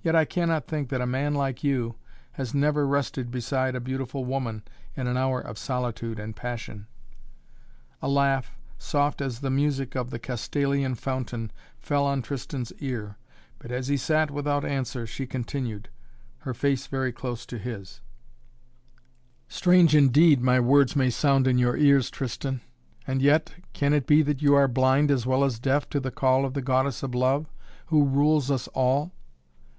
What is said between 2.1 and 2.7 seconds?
has